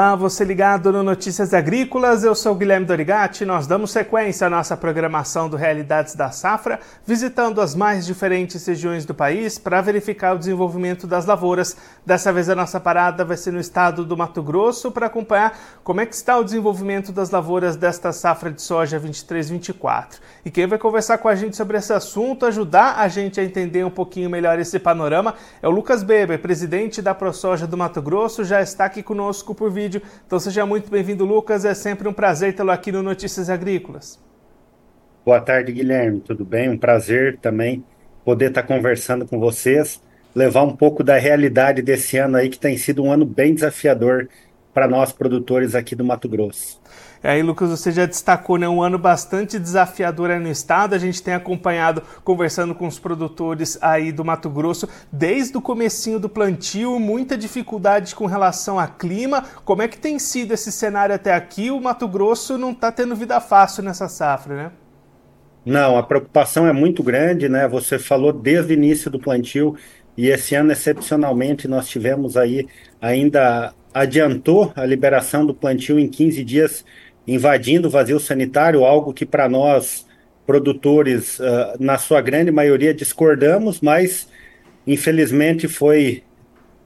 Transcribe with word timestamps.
Olá, 0.00 0.14
você 0.14 0.44
ligado 0.44 0.92
no 0.92 1.02
Notícias 1.02 1.52
Agrícolas, 1.52 2.22
eu 2.22 2.32
sou 2.32 2.54
Guilherme 2.54 2.86
Dorigati. 2.86 3.44
Nós 3.44 3.66
damos 3.66 3.90
sequência 3.90 4.46
à 4.46 4.50
nossa 4.50 4.76
programação 4.76 5.48
do 5.48 5.56
Realidades 5.56 6.14
da 6.14 6.30
Safra, 6.30 6.78
visitando 7.04 7.60
as 7.60 7.74
mais 7.74 8.06
diferentes 8.06 8.64
regiões 8.64 9.04
do 9.04 9.12
país 9.12 9.58
para 9.58 9.80
verificar 9.80 10.36
o 10.36 10.38
desenvolvimento 10.38 11.04
das 11.04 11.26
lavouras. 11.26 11.76
Dessa 12.06 12.32
vez 12.32 12.48
a 12.48 12.54
nossa 12.54 12.78
parada 12.78 13.24
vai 13.24 13.36
ser 13.36 13.52
no 13.52 13.58
estado 13.58 14.04
do 14.04 14.16
Mato 14.16 14.40
Grosso 14.40 14.92
para 14.92 15.06
acompanhar 15.06 15.58
como 15.82 16.00
é 16.00 16.06
que 16.06 16.14
está 16.14 16.38
o 16.38 16.44
desenvolvimento 16.44 17.10
das 17.10 17.30
lavouras 17.30 17.74
desta 17.74 18.12
safra 18.12 18.52
de 18.52 18.62
soja 18.62 19.00
23-24. 19.00 20.20
E 20.44 20.50
quem 20.52 20.68
vai 20.68 20.78
conversar 20.78 21.18
com 21.18 21.26
a 21.26 21.34
gente 21.34 21.56
sobre 21.56 21.76
esse 21.76 21.92
assunto, 21.92 22.46
ajudar 22.46 23.00
a 23.00 23.08
gente 23.08 23.40
a 23.40 23.44
entender 23.44 23.84
um 23.84 23.90
pouquinho 23.90 24.30
melhor 24.30 24.60
esse 24.60 24.78
panorama, 24.78 25.34
é 25.60 25.66
o 25.66 25.72
Lucas 25.72 26.04
Beber, 26.04 26.38
presidente 26.38 27.02
da 27.02 27.16
ProSoja 27.16 27.66
do 27.66 27.76
Mato 27.76 28.00
Grosso, 28.00 28.44
já 28.44 28.62
está 28.62 28.84
aqui 28.84 29.02
conosco 29.02 29.52
por 29.56 29.68
vídeo 29.72 29.87
vídeo. 29.88 30.02
Então 30.26 30.38
seja 30.38 30.66
muito 30.66 30.90
bem-vindo, 30.90 31.24
Lucas. 31.24 31.64
É 31.64 31.72
sempre 31.72 32.06
um 32.06 32.12
prazer 32.12 32.54
tê-lo 32.54 32.70
aqui 32.70 32.92
no 32.92 33.02
Notícias 33.02 33.48
Agrícolas. 33.48 34.22
Boa 35.24 35.40
tarde, 35.40 35.72
Guilherme. 35.72 36.20
Tudo 36.20 36.44
bem? 36.44 36.68
Um 36.68 36.78
prazer 36.78 37.38
também 37.38 37.82
poder 38.24 38.50
estar 38.50 38.62
conversando 38.62 39.26
com 39.26 39.40
vocês, 39.40 40.02
levar 40.34 40.62
um 40.62 40.76
pouco 40.76 41.02
da 41.02 41.16
realidade 41.16 41.80
desse 41.80 42.18
ano 42.18 42.36
aí, 42.36 42.50
que 42.50 42.58
tem 42.58 42.76
sido 42.76 43.02
um 43.02 43.10
ano 43.10 43.24
bem 43.24 43.54
desafiador 43.54 44.28
para 44.74 44.86
nós 44.86 45.12
produtores 45.12 45.74
aqui 45.74 45.96
do 45.96 46.04
Mato 46.04 46.28
Grosso. 46.28 46.78
Aí, 47.22 47.42
Lucas, 47.42 47.70
você 47.70 47.90
já 47.90 48.06
destacou 48.06 48.58
né, 48.58 48.68
um 48.68 48.82
ano 48.82 48.98
bastante 48.98 49.58
desafiador 49.58 50.30
aí 50.30 50.38
no 50.38 50.48
estado. 50.48 50.94
A 50.94 50.98
gente 50.98 51.22
tem 51.22 51.34
acompanhado, 51.34 52.02
conversando 52.22 52.74
com 52.74 52.86
os 52.86 52.98
produtores 52.98 53.78
aí 53.80 54.12
do 54.12 54.24
Mato 54.24 54.48
Grosso, 54.48 54.88
desde 55.10 55.56
o 55.56 55.60
comecinho 55.60 56.20
do 56.20 56.28
plantio, 56.28 56.98
muita 56.98 57.36
dificuldade 57.36 58.14
com 58.14 58.26
relação 58.26 58.78
a 58.78 58.86
clima. 58.86 59.44
Como 59.64 59.82
é 59.82 59.88
que 59.88 59.98
tem 59.98 60.18
sido 60.18 60.52
esse 60.52 60.70
cenário 60.70 61.14
até 61.14 61.34
aqui? 61.34 61.70
O 61.70 61.80
Mato 61.80 62.06
Grosso 62.06 62.56
não 62.56 62.70
está 62.70 62.92
tendo 62.92 63.16
vida 63.16 63.40
fácil 63.40 63.82
nessa 63.82 64.08
safra, 64.08 64.56
né? 64.56 64.72
Não, 65.64 65.98
a 65.98 66.02
preocupação 66.02 66.66
é 66.66 66.72
muito 66.72 67.02
grande, 67.02 67.48
né? 67.48 67.68
Você 67.68 67.98
falou 67.98 68.32
desde 68.32 68.72
o 68.72 68.74
início 68.74 69.10
do 69.10 69.18
plantio 69.18 69.76
e 70.16 70.28
esse 70.28 70.54
ano, 70.54 70.72
excepcionalmente, 70.72 71.68
nós 71.68 71.88
tivemos 71.88 72.36
aí 72.36 72.66
ainda 73.00 73.72
adiantou 73.92 74.72
a 74.74 74.84
liberação 74.84 75.46
do 75.46 75.54
plantio 75.54 75.98
em 75.98 76.08
15 76.08 76.44
dias 76.44 76.84
invadindo 77.28 77.88
o 77.88 77.90
vazio 77.90 78.18
sanitário, 78.18 78.84
algo 78.84 79.12
que 79.12 79.26
para 79.26 79.48
nós, 79.48 80.06
produtores, 80.46 81.38
uh, 81.38 81.76
na 81.78 81.98
sua 81.98 82.22
grande 82.22 82.50
maioria, 82.50 82.94
discordamos, 82.94 83.82
mas 83.82 84.26
infelizmente 84.86 85.68
foi 85.68 86.22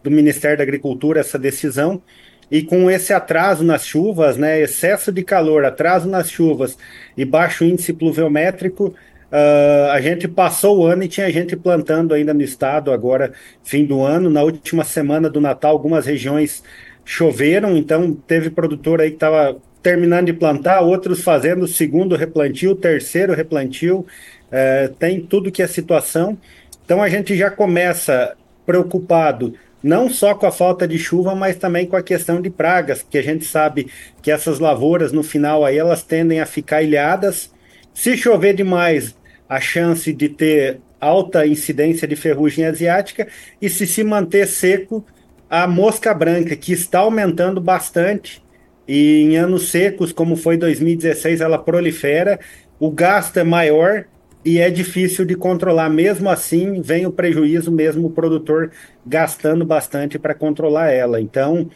do 0.03 0.11
Ministério 0.11 0.59
da 0.59 0.65
Agricultura 0.65 1.21
essa 1.21 1.39
decisão. 1.39 2.03
E 2.51 2.61
com 2.61 2.91
esse 2.91 3.13
atraso 3.13 3.63
nas 3.63 3.87
chuvas, 3.87 4.37
né, 4.37 4.61
excesso 4.61 5.13
de 5.13 5.23
calor, 5.23 5.65
atraso 5.65 6.09
nas 6.09 6.29
chuvas 6.29 6.77
e 7.17 7.25
baixo 7.25 7.65
índice 7.65 7.93
pluviométrico, 7.93 8.89
uh, 8.89 9.91
a 9.93 10.01
gente 10.01 10.27
passou 10.27 10.81
o 10.81 10.87
ano 10.87 11.05
e 11.05 11.09
tinha 11.09 11.31
gente 11.31 11.55
plantando 11.55 12.13
ainda 12.13 12.35
no 12.35 12.43
estado, 12.43 12.91
agora 12.91 13.33
fim 13.63 13.87
do 13.87 14.03
ano. 14.03 14.29
Na 14.29 14.43
última 14.43 14.83
semana 14.83 15.31
do 15.31 15.41
Natal, 15.41 15.71
algumas 15.71 16.05
regiões 16.05 16.65
choveram, 17.05 17.77
então 17.77 18.13
teve 18.13 18.51
produtor 18.51 19.01
aí 19.01 19.11
que 19.11 19.17
estava 19.17 19.57
terminando 19.83 20.27
de 20.27 20.33
plantar, 20.33 20.81
outros 20.81 21.23
fazendo 21.23 21.65
o 21.65 21.69
segundo 21.69 22.15
replantio, 22.15 22.75
terceiro 22.77 23.35
replantio, 23.35 24.07
é, 24.51 24.89
tem 24.99 25.21
tudo 25.21 25.51
que 25.51 25.63
é 25.63 25.67
situação. 25.67 26.39
Então 26.85 27.03
a 27.03 27.09
gente 27.09 27.37
já 27.37 27.51
começa 27.51 28.37
preocupado 28.65 29.55
não 29.83 30.09
só 30.09 30.35
com 30.35 30.47
a 30.47 30.53
falta 30.53 30.87
de 30.87 30.99
chuva, 30.99 31.35
mas 31.35 31.57
também 31.57 31.87
com 31.87 31.97
a 31.97 32.03
questão 32.03 32.41
de 32.41 32.49
pragas, 32.49 33.03
que 33.03 33.19
a 33.19 33.23
gente 33.23 33.45
sabe 33.45 33.89
que 34.23 34.31
essas 34.31 34.61
lavouras 34.61 35.11
no 35.11 35.25
final 35.25 35.65
aí 35.65 35.77
elas 35.77 36.05
tendem 36.05 36.41
a 36.41 36.47
ficar 36.47 36.83
ilhadas. 36.83 37.53
Se 37.93 38.17
chover 38.17 38.55
demais, 38.55 39.17
a 39.49 39.61
chance 39.61 40.13
de 40.13 40.29
ter 40.29 40.81
alta 41.01 41.45
incidência 41.45 42.07
de 42.07 42.15
ferrugem 42.15 42.65
asiática 42.65 43.27
e 43.61 43.69
se 43.69 43.87
se 43.87 44.05
manter 44.05 44.47
seco, 44.47 45.05
a 45.51 45.67
mosca 45.67 46.15
branca 46.15 46.55
que 46.55 46.73
está 46.73 47.01
aumentando 47.01 47.61
bastante 47.61 48.42
e 48.87 49.23
em 49.23 49.37
anos 49.37 49.69
secos, 49.69 50.13
como 50.13 50.37
foi 50.37 50.57
2016, 50.57 51.41
ela 51.41 51.59
prolifera, 51.59 52.39
o 52.79 52.91
gasto 52.91 53.37
é 53.39 53.45
maior 53.45 54.07
e 54.45 54.59
é 54.59 54.71
difícil 54.71 55.25
de 55.25 55.37
controlar. 55.37 55.89
Mesmo 55.89 56.29
assim, 56.29 56.81
vem 56.81 57.07
o 57.07 57.13
prejuízo, 57.13 57.71
mesmo 57.71 58.09
o 58.09 58.11
produtor 58.11 58.73
gastando 59.07 59.65
bastante 59.65 60.19
para 60.19 60.35
controlar 60.35 60.91
ela. 60.91 61.21
Então, 61.21 61.71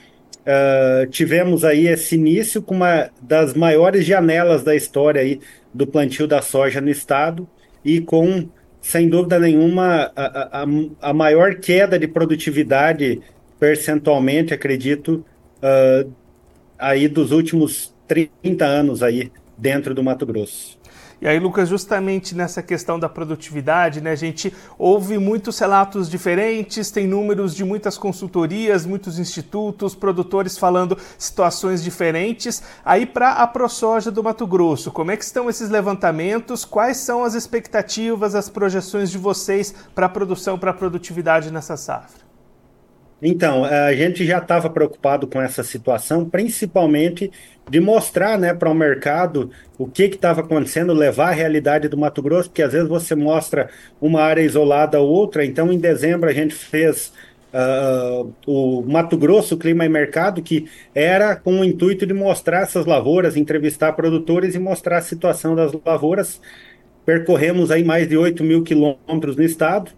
uh, 0.46 1.06
tivemos 1.08 1.64
aí 1.64 1.86
esse 1.86 2.16
início 2.16 2.60
com 2.60 2.74
uma 2.74 3.10
das 3.22 3.54
maiores 3.54 4.04
janelas 4.04 4.62
da 4.62 4.74
história 4.74 5.20
aí 5.20 5.40
do 5.72 5.86
plantio 5.86 6.26
da 6.26 6.42
soja 6.42 6.80
no 6.80 6.90
estado 6.90 7.48
e 7.84 8.00
com, 8.00 8.48
sem 8.80 9.08
dúvida 9.08 9.38
nenhuma, 9.38 10.10
a, 10.16 10.62
a, 10.62 10.66
a 11.10 11.14
maior 11.14 11.54
queda 11.56 11.98
de 11.98 12.08
produtividade 12.08 13.20
percentualmente, 13.60 14.52
acredito, 14.52 15.24
uh, 15.62 16.10
aí 16.78 17.08
dos 17.08 17.32
últimos 17.32 17.94
30 18.06 18.64
anos 18.64 19.02
aí 19.02 19.30
dentro 19.56 19.94
do 19.94 20.02
Mato 20.02 20.26
Grosso. 20.26 20.78
E 21.18 21.26
aí, 21.26 21.38
Lucas, 21.38 21.70
justamente 21.70 22.34
nessa 22.34 22.62
questão 22.62 22.98
da 22.98 23.08
produtividade, 23.08 24.02
né, 24.02 24.10
a 24.10 24.16
gente 24.16 24.52
ouve 24.78 25.16
muitos 25.16 25.58
relatos 25.58 26.10
diferentes, 26.10 26.90
tem 26.90 27.06
números 27.06 27.54
de 27.54 27.64
muitas 27.64 27.96
consultorias, 27.96 28.84
muitos 28.84 29.18
institutos, 29.18 29.94
produtores 29.94 30.58
falando 30.58 30.98
situações 31.16 31.82
diferentes. 31.82 32.62
Aí, 32.84 33.06
para 33.06 33.32
a 33.32 33.46
ProSoja 33.46 34.10
do 34.10 34.22
Mato 34.22 34.46
Grosso, 34.46 34.92
como 34.92 35.10
é 35.10 35.16
que 35.16 35.24
estão 35.24 35.48
esses 35.48 35.70
levantamentos? 35.70 36.66
Quais 36.66 36.98
são 36.98 37.24
as 37.24 37.32
expectativas, 37.32 38.34
as 38.34 38.50
projeções 38.50 39.10
de 39.10 39.16
vocês 39.16 39.74
para 39.94 40.04
a 40.04 40.10
produção, 40.10 40.58
para 40.58 40.70
a 40.72 40.74
produtividade 40.74 41.50
nessa 41.50 41.78
safra? 41.78 42.25
Então, 43.20 43.64
a 43.64 43.94
gente 43.94 44.26
já 44.26 44.38
estava 44.38 44.68
preocupado 44.68 45.26
com 45.26 45.40
essa 45.40 45.62
situação, 45.62 46.28
principalmente 46.28 47.30
de 47.68 47.80
mostrar 47.80 48.38
né, 48.38 48.52
para 48.52 48.70
o 48.70 48.74
mercado 48.74 49.50
o 49.78 49.86
que 49.86 50.04
estava 50.04 50.42
acontecendo, 50.42 50.92
levar 50.92 51.28
a 51.30 51.32
realidade 51.32 51.88
do 51.88 51.96
Mato 51.96 52.22
Grosso, 52.22 52.50
porque 52.50 52.62
às 52.62 52.72
vezes 52.72 52.88
você 52.88 53.14
mostra 53.14 53.70
uma 54.00 54.20
área 54.20 54.42
isolada 54.42 55.00
ou 55.00 55.08
outra. 55.08 55.44
Então, 55.44 55.72
em 55.72 55.78
dezembro, 55.78 56.28
a 56.28 56.32
gente 56.32 56.54
fez 56.54 57.10
uh, 57.54 58.30
o 58.46 58.82
Mato 58.82 59.16
Grosso 59.16 59.56
Clima 59.56 59.86
e 59.86 59.88
Mercado, 59.88 60.42
que 60.42 60.68
era 60.94 61.34
com 61.36 61.60
o 61.60 61.64
intuito 61.64 62.06
de 62.06 62.12
mostrar 62.12 62.62
essas 62.62 62.84
lavouras, 62.84 63.34
entrevistar 63.34 63.92
produtores 63.92 64.54
e 64.54 64.58
mostrar 64.58 64.98
a 64.98 65.02
situação 65.02 65.54
das 65.54 65.72
lavouras. 65.84 66.38
Percorremos 67.06 67.70
aí 67.70 67.82
mais 67.82 68.06
de 68.06 68.16
8 68.16 68.44
mil 68.44 68.62
quilômetros 68.62 69.36
no 69.36 69.42
estado 69.42 69.90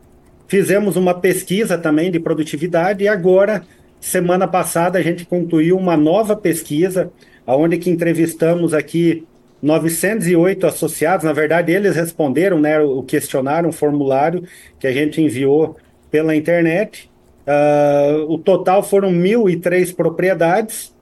Fizemos 0.48 0.96
uma 0.96 1.12
pesquisa 1.12 1.76
também 1.76 2.10
de 2.10 2.18
produtividade 2.18 3.04
e 3.04 3.08
agora, 3.08 3.62
semana 4.00 4.48
passada, 4.48 4.98
a 4.98 5.02
gente 5.02 5.26
concluiu 5.26 5.76
uma 5.76 5.94
nova 5.94 6.34
pesquisa, 6.34 7.12
onde 7.46 7.76
que 7.76 7.90
entrevistamos 7.90 8.72
aqui 8.72 9.26
908 9.60 10.66
associados. 10.66 11.24
Na 11.26 11.34
verdade, 11.34 11.70
eles 11.70 11.94
responderam 11.94 12.58
né, 12.58 12.80
o 12.80 13.02
questionário, 13.02 13.68
um 13.68 13.72
formulário 13.72 14.42
que 14.80 14.86
a 14.86 14.92
gente 14.92 15.20
enviou 15.20 15.76
pela 16.10 16.34
internet. 16.34 17.10
Uh, 17.46 18.32
o 18.32 18.38
total 18.38 18.82
foram 18.82 19.12
1.003 19.12 19.94
propriedades 19.94 20.94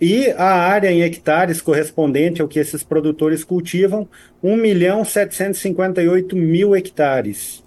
e 0.00 0.28
a 0.32 0.54
área 0.54 0.90
em 0.90 1.02
hectares 1.02 1.60
correspondente 1.60 2.42
ao 2.42 2.48
que 2.48 2.58
esses 2.58 2.82
produtores 2.82 3.44
cultivam, 3.44 4.08
1 4.42 4.56
milhão 4.56 5.04
758 5.04 6.34
mil 6.34 6.74
hectares. 6.74 7.62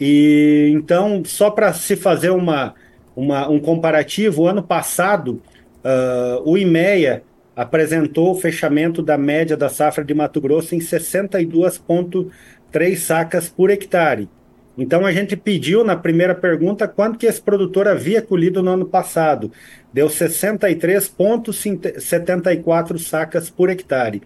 E 0.00 0.70
então, 0.72 1.22
só 1.24 1.50
para 1.50 1.72
se 1.72 1.96
fazer 1.96 2.30
uma, 2.30 2.74
uma, 3.14 3.48
um 3.48 3.60
comparativo, 3.60 4.46
ano 4.46 4.62
passado, 4.62 5.40
uh, 5.84 6.42
o 6.44 6.58
IMEA 6.58 7.22
apresentou 7.54 8.32
o 8.32 8.34
fechamento 8.34 9.02
da 9.02 9.18
média 9.18 9.56
da 9.56 9.68
safra 9.68 10.04
de 10.04 10.14
Mato 10.14 10.40
Grosso 10.40 10.74
em 10.74 10.78
62,3 10.78 12.96
sacas 12.96 13.48
por 13.48 13.70
hectare. 13.70 14.28
Então 14.76 15.04
a 15.04 15.12
gente 15.12 15.36
pediu 15.36 15.84
na 15.84 15.94
primeira 15.94 16.34
pergunta 16.34 16.88
quanto 16.88 17.18
que 17.18 17.26
esse 17.26 17.42
produtor 17.42 17.86
havia 17.86 18.22
colhido 18.22 18.62
no 18.62 18.70
ano 18.70 18.86
passado. 18.86 19.52
Deu 19.92 20.06
63,74 20.08 22.98
sacas 22.98 23.50
por 23.50 23.68
hectare. 23.68 24.22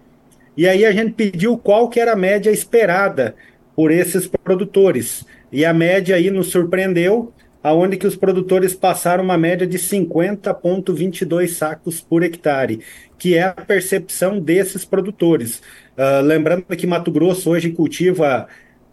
E 0.56 0.68
aí 0.68 0.86
a 0.86 0.92
gente 0.92 1.12
pediu 1.12 1.58
qual 1.58 1.88
que 1.88 1.98
era 1.98 2.12
a 2.12 2.16
média 2.16 2.50
esperada 2.50 3.34
por 3.74 3.90
esses 3.90 4.28
produtores. 4.28 5.26
E 5.52 5.64
a 5.64 5.72
média 5.72 6.16
aí 6.16 6.30
nos 6.30 6.50
surpreendeu, 6.50 7.32
aonde 7.62 7.96
que 7.96 8.06
os 8.06 8.14
produtores 8.14 8.74
passaram 8.74 9.24
uma 9.24 9.36
média 9.36 9.66
de 9.66 9.78
50,22 9.78 11.48
sacos 11.48 12.00
por 12.00 12.22
hectare, 12.22 12.80
que 13.18 13.34
é 13.36 13.42
a 13.42 13.52
percepção 13.52 14.38
desses 14.38 14.84
produtores. 14.84 15.62
Uh, 15.96 16.22
lembrando 16.22 16.64
que 16.64 16.86
Mato 16.86 17.10
Grosso 17.10 17.50
hoje 17.50 17.70
cultiva 17.70 18.46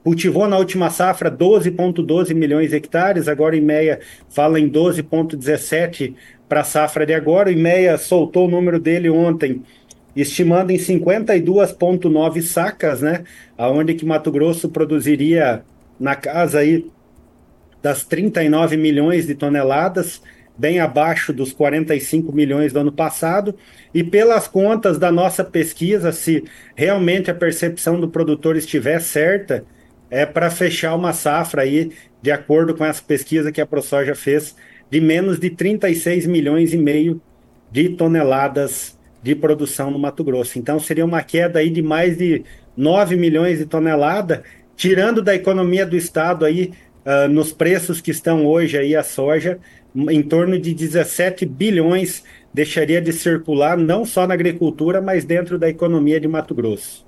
cultivou 0.03 0.47
na 0.47 0.57
última 0.57 0.89
safra 0.89 1.31
12,12 1.31 2.33
milhões 2.33 2.71
de 2.71 2.75
hectares, 2.75 3.27
agora 3.27 3.55
em 3.55 3.61
meia 3.61 3.99
fala 4.29 4.59
em 4.59 4.69
12,17 4.69 6.13
para 6.49 6.59
a 6.61 6.63
safra 6.63 7.05
de 7.05 7.13
agora. 7.13 7.49
O 7.49 7.51
IMEA 7.51 7.97
soltou 7.97 8.47
o 8.47 8.51
número 8.51 8.79
dele 8.79 9.09
ontem, 9.09 9.63
estimando 10.15 10.71
em 10.71 10.77
52,9 10.77 12.41
sacas, 12.41 13.01
né? 13.01 13.23
Aonde 13.57 13.93
que 13.93 14.05
Mato 14.05 14.31
Grosso 14.31 14.69
produziria 14.69 15.63
na 15.99 16.15
casa 16.15 16.59
aí 16.59 16.89
das 17.81 18.03
39 18.05 18.77
milhões 18.77 19.27
de 19.27 19.35
toneladas, 19.35 20.21
bem 20.57 20.79
abaixo 20.79 21.33
dos 21.33 21.51
45 21.51 22.31
milhões 22.31 22.71
do 22.71 22.79
ano 22.79 22.91
passado. 22.91 23.55
E 23.93 24.03
pelas 24.03 24.47
contas 24.47 24.97
da 24.97 25.11
nossa 25.11 25.43
pesquisa, 25.43 26.11
se 26.11 26.43
realmente 26.75 27.29
a 27.29 27.35
percepção 27.35 27.99
do 27.99 28.07
produtor 28.07 28.55
estiver 28.55 29.01
certa, 29.01 29.65
é 30.09 30.25
para 30.25 30.49
fechar 30.49 30.95
uma 30.95 31.11
safra 31.11 31.63
aí, 31.63 31.91
de 32.21 32.31
acordo 32.31 32.75
com 32.75 32.85
essa 32.85 33.01
pesquisa 33.01 33.51
que 33.51 33.59
a 33.59 33.65
ProSoja 33.65 34.15
fez, 34.15 34.55
de 34.89 35.01
menos 35.01 35.39
de 35.39 35.49
36 35.49 36.27
milhões 36.27 36.73
e 36.73 36.77
meio 36.77 37.21
de 37.71 37.89
toneladas 37.89 38.97
de 39.23 39.33
produção 39.33 39.89
no 39.89 39.97
Mato 39.97 40.23
Grosso. 40.23 40.59
Então 40.59 40.79
seria 40.79 41.03
uma 41.03 41.23
queda 41.23 41.59
aí 41.59 41.69
de 41.69 41.81
mais 41.81 42.17
de 42.17 42.43
9 42.77 43.15
milhões 43.15 43.57
de 43.57 43.65
toneladas, 43.65 44.41
tirando 44.75 45.21
da 45.21 45.35
economia 45.35 45.85
do 45.85 45.95
estado 45.95 46.45
aí 46.45 46.73
uh, 47.05 47.27
nos 47.27 47.51
preços 47.51 48.01
que 48.01 48.11
estão 48.11 48.45
hoje 48.45 48.77
aí 48.77 48.95
a 48.95 49.03
soja, 49.03 49.59
em 49.95 50.23
torno 50.23 50.59
de 50.59 50.73
17 50.73 51.45
bilhões 51.45 52.23
deixaria 52.53 53.01
de 53.01 53.11
circular 53.11 53.77
não 53.77 54.05
só 54.05 54.27
na 54.27 54.33
agricultura, 54.33 55.01
mas 55.01 55.25
dentro 55.25 55.57
da 55.57 55.67
economia 55.69 56.19
de 56.19 56.27
Mato 56.27 56.53
Grosso. 56.53 57.05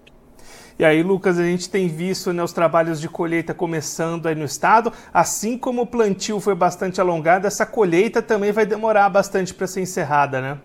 E 0.77 0.83
aí, 0.83 1.01
Lucas, 1.01 1.39
a 1.39 1.43
gente 1.43 1.69
tem 1.69 1.87
visto 1.87 2.33
né, 2.33 2.43
os 2.43 2.51
trabalhos 2.51 2.99
de 2.99 3.07
colheita 3.07 3.53
começando 3.53 4.27
aí 4.27 4.35
no 4.35 4.43
estado. 4.43 4.91
Assim 5.13 5.57
como 5.57 5.83
o 5.83 5.87
plantio 5.87 6.39
foi 6.41 6.53
bastante 6.53 6.99
alongado, 6.99 7.47
essa 7.47 7.65
colheita 7.65 8.21
também 8.21 8.51
vai 8.51 8.65
demorar 8.65 9.07
bastante 9.07 9.53
para 9.53 9.67
ser 9.67 9.81
encerrada, 9.81 10.41
né? 10.41 10.57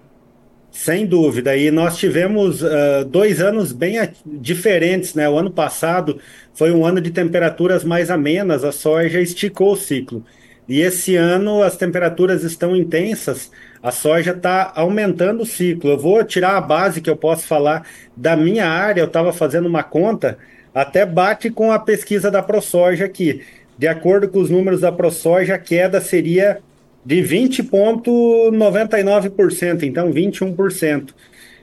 Sem 0.71 1.05
dúvida. 1.05 1.57
E 1.57 1.71
nós 1.71 1.99
tivemos 1.99 2.63
uh, 2.63 3.05
dois 3.07 3.41
anos 3.41 3.73
bem 3.73 3.97
diferentes, 4.25 5.15
né? 5.15 5.29
O 5.29 5.37
ano 5.37 5.51
passado 5.51 6.21
foi 6.55 6.71
um 6.71 6.87
ano 6.87 7.01
de 7.01 7.11
temperaturas 7.11 7.83
mais 7.83 8.11
amenas, 8.11 8.65
a 8.65 8.71
soja 8.71 9.21
esticou 9.21 9.73
o 9.73 9.77
ciclo. 9.77 10.25
E 10.69 10.81
esse 10.81 11.17
ano 11.17 11.63
as 11.63 11.77
temperaturas 11.77 12.45
estão 12.45 12.77
intensas, 12.77 13.51
a 13.83 13.91
soja 13.91 14.31
está 14.31 14.73
aumentando 14.77 15.43
o 15.43 15.47
ciclo. 15.47 15.91
Eu 15.91 15.99
vou 15.99 16.23
tirar 16.23 16.57
a 16.57 16.61
base 16.61 17.01
que 17.01 17.11
eu 17.11 17.17
posso 17.17 17.47
falar 17.47 17.85
da 18.17 18.37
minha 18.37 18.67
área, 18.67 19.01
eu 19.01 19.07
estava 19.07 19.33
fazendo 19.33 19.67
uma 19.67 19.83
conta, 19.83 20.39
até 20.73 21.05
bate 21.05 21.51
com 21.51 21.73
a 21.73 21.79
pesquisa 21.81 22.31
da 22.31 22.43
ProSoja 22.43 23.05
aqui. 23.05 23.43
De 23.77 23.89
acordo 23.89 24.29
com 24.29 24.39
os 24.39 24.51
números 24.51 24.83
da 24.83 24.93
ProSoja, 24.93 25.55
a 25.57 25.59
queda 25.59 26.01
seria 26.01 26.61
de 27.05 27.23
20,99%, 27.23 29.83
então 29.83 30.13
21%. 30.13 31.11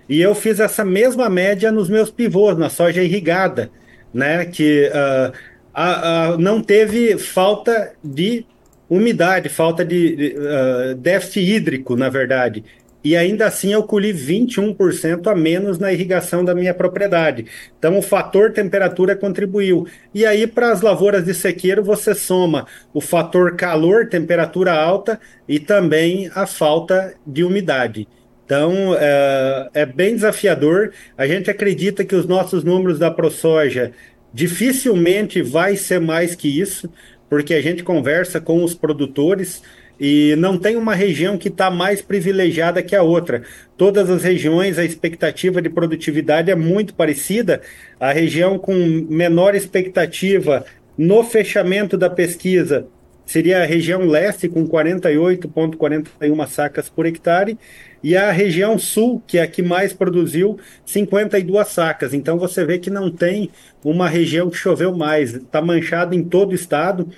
E 0.10 0.22
eu 0.22 0.34
fiz 0.34 0.60
essa 0.60 0.84
mesma 0.86 1.30
média 1.30 1.72
nos 1.72 1.90
meus 1.90 2.10
pivôs, 2.10 2.58
na 2.58 2.70
soja 2.70 3.04
irrigada, 3.04 3.70
né? 4.14 4.46
Que 4.46 4.90
uh, 4.90 5.34
a, 5.74 6.30
a, 6.30 6.38
não 6.38 6.62
teve 6.62 7.18
falta 7.18 7.92
de 8.04 8.46
umidade, 8.90 9.50
falta 9.50 9.84
de 9.84 10.38
uh, 10.38 10.96
déficit 10.96 11.42
hídrico, 11.42 11.98
na 11.98 12.10
verdade. 12.10 12.64
E 13.08 13.16
ainda 13.16 13.46
assim 13.46 13.72
eu 13.72 13.84
colhi 13.84 14.12
21% 14.12 15.32
a 15.32 15.34
menos 15.34 15.80
na 15.80 15.94
irrigação 15.94 16.44
da 16.44 16.54
minha 16.54 16.74
propriedade. 16.74 17.46
Então 17.80 17.98
o 17.98 18.02
fator 18.02 18.52
temperatura 18.52 19.16
contribuiu. 19.16 19.88
E 20.14 20.26
aí 20.26 20.46
para 20.46 20.74
as 20.74 20.82
lavouras 20.82 21.24
de 21.24 21.34
sequeiro 21.34 21.82
você 21.82 22.14
soma 22.14 22.68
o 22.94 23.00
fator 23.00 23.56
calor, 23.56 24.10
temperatura 24.10 24.74
alta 24.74 25.18
e 25.48 25.58
também 25.58 26.30
a 26.36 26.46
falta 26.46 27.16
de 27.26 27.46
umidade. 27.46 28.10
Então 28.46 28.94
é, 29.00 29.70
é 29.74 29.86
bem 29.86 30.14
desafiador. 30.14 30.92
A 31.18 31.26
gente 31.26 31.50
acredita 31.50 32.04
que 32.04 32.14
os 32.14 32.26
nossos 32.28 32.62
números 32.62 33.00
da 33.00 33.10
ProSoja 33.10 33.94
dificilmente 34.34 35.42
vai 35.42 35.78
ser 35.78 36.02
mais 36.02 36.36
que 36.36 36.60
isso 36.60 36.92
porque 37.30 37.54
a 37.54 37.62
gente 37.62 37.84
conversa 37.84 38.42
com 38.42 38.66
os 38.66 38.76
produtores 38.76 39.62
e 40.00 40.36
não 40.38 40.58
tem 40.58 40.76
uma 40.76 40.94
região 40.94 41.38
que 41.38 41.48
está 41.48 41.72
mais 41.72 42.02
privilegiada 42.02 42.84
que 42.84 42.96
a 42.96 43.02
outra. 43.02 43.44
Todas 43.76 44.10
as 44.10 44.24
regiões, 44.24 44.78
a 44.78 44.86
expectativa 44.86 45.62
de 45.62 45.70
produtividade 45.70 46.52
é 46.52 46.56
muito 46.56 46.94
parecida. 46.94 47.62
A 48.00 48.12
região 48.12 48.60
com 48.60 48.74
menor 49.10 49.56
expectativa 49.56 50.66
no 50.98 51.24
fechamento 51.24 51.98
da 51.98 52.10
pesquisa 52.10 52.88
seria 53.26 53.62
a 53.62 53.66
região 53.66 54.06
leste, 54.06 54.48
com 54.48 54.66
48,41 54.66 56.48
sacas 56.48 56.88
por 56.88 57.06
hectare, 57.06 57.58
e 58.02 58.16
a 58.16 58.32
região 58.32 58.80
sul, 58.80 59.22
que 59.28 59.38
é 59.38 59.42
a 59.42 59.48
que 59.48 59.62
mais 59.62 59.92
produziu, 59.92 60.58
52 60.86 61.68
sacas. 61.68 62.14
Então 62.14 62.38
você 62.40 62.64
vê 62.64 62.80
que 62.80 62.90
não 62.90 63.12
tem 63.12 63.50
uma 63.84 64.08
região 64.08 64.50
que 64.50 64.56
choveu 64.56 64.96
mais, 64.96 65.34
está 65.34 65.62
manchado 65.62 66.16
em 66.16 66.24
todo 66.24 66.54
o 66.54 66.56
estado. 66.56 67.10